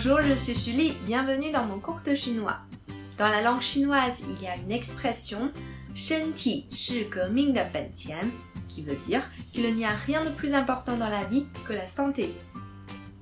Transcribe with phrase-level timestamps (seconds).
[0.00, 2.58] Bonjour, je suis Julie, bienvenue dans mon cours de chinois.
[3.18, 5.50] Dans la langue chinoise, il y a une expression
[5.96, 7.02] Shenti qui
[8.84, 9.22] veut dire
[9.52, 12.32] qu'il n'y a rien de plus important dans la vie que la santé.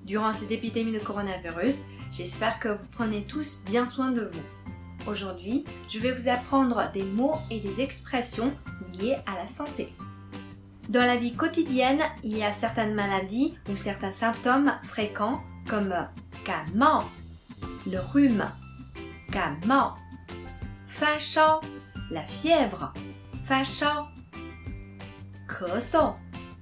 [0.04, 5.10] Durant cette épidémie de coronavirus, j'espère que vous prenez tous bien soin de vous.
[5.10, 8.52] Aujourd'hui, je vais vous apprendre des mots et des expressions
[9.00, 9.94] liées à la santé.
[10.90, 15.94] Dans la vie quotidienne, il y a certaines maladies ou certains symptômes fréquents comme
[16.46, 17.02] gamao,
[17.90, 18.44] le rhume,
[19.30, 19.94] gamao,
[20.86, 21.18] fa
[22.10, 22.92] la fièvre,
[23.42, 23.62] fa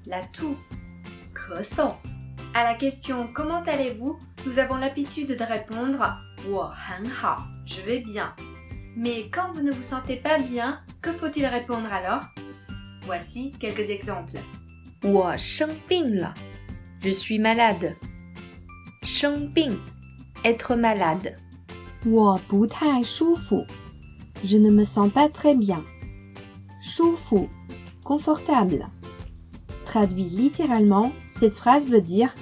[0.06, 0.56] la toux,
[2.54, 6.16] À la question comment allez-vous, nous avons l'habitude de répondre
[7.66, 8.34] je vais bien.
[8.96, 12.22] Mais quand vous ne vous sentez pas bien, que faut-il répondre alors?
[13.02, 14.38] Voici quelques exemples.
[17.02, 17.96] Je suis malade.
[19.13, 19.77] 生病
[20.43, 21.35] être malade.
[24.43, 25.83] Je ne me sens pas très bien.
[26.81, 27.49] 舒服
[28.03, 28.87] confortable.
[29.85, 32.33] Traduit littéralement, cette phrase veut dire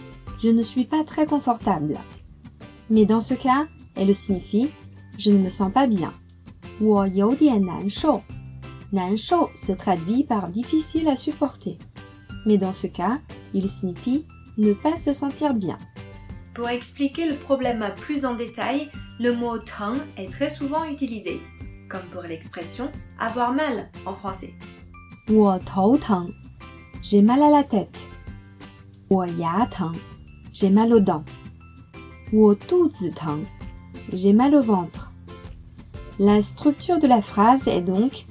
[0.41, 1.97] je ne suis pas très confortable.
[2.89, 4.69] Mais dans ce cas, elle signifie
[5.17, 6.13] je ne me sens pas bien.
[6.79, 8.21] 我有点难受.
[8.91, 11.79] 难受 se traduit par difficile à supporter.
[12.45, 13.19] Mais dans ce cas,
[13.53, 14.25] il signifie
[14.57, 15.77] ne pas se sentir bien.
[16.54, 21.40] Pour expliquer le problème plus en détail, le mot tang est très souvent utilisé,
[21.88, 24.52] comme pour l'expression avoir mal en français.
[27.00, 28.06] j'ai mal à la tête.
[30.52, 31.24] j'ai mal aux dents.
[34.12, 35.10] j'ai mal au ventre.
[36.18, 38.26] La structure de la phrase est donc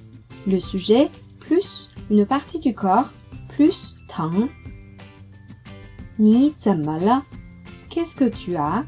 [0.46, 3.10] le sujet plus une partie du corps
[3.50, 4.48] plus tang.
[6.20, 6.54] Ni
[7.92, 8.86] Qu'est-ce que tu as?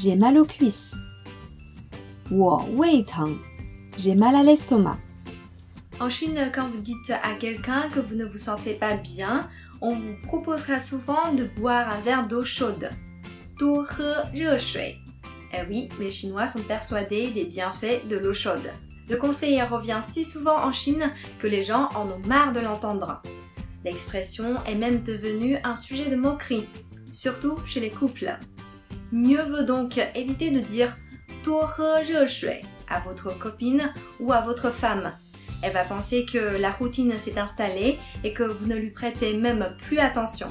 [0.00, 0.96] J'ai mal aux cuisses.
[3.96, 4.98] J'ai mal à l'estomac.
[6.00, 9.48] En Chine, quand vous dites à quelqu'un que vous ne vous sentez pas bien,
[9.80, 12.90] on vous proposera souvent de boire un verre d'eau chaude.
[15.54, 18.72] Eh oui, les Chinois sont persuadés des bienfaits de l'eau chaude.
[19.08, 23.22] Le conseiller revient si souvent en Chine que les gens en ont marre de l'entendre.
[23.88, 26.66] L'expression est même devenue un sujet de moquerie,
[27.10, 28.36] surtout chez les couples.
[29.12, 30.94] Mieux vaut donc éviter de dire
[32.90, 33.90] à votre copine
[34.20, 35.12] ou à votre femme.
[35.62, 39.74] Elle va penser que la routine s'est installée et que vous ne lui prêtez même
[39.86, 40.48] plus attention.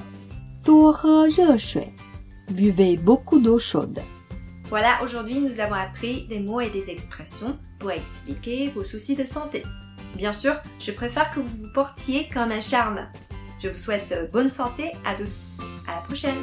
[2.49, 3.99] Buvez beaucoup d'eau chaude.
[4.63, 9.25] Voilà, aujourd'hui nous avons appris des mots et des expressions pour expliquer vos soucis de
[9.25, 9.61] santé.
[10.15, 13.07] Bien sûr, je préfère que vous vous portiez comme un charme.
[13.59, 15.45] Je vous souhaite bonne santé à tous.
[15.87, 16.37] À la prochaine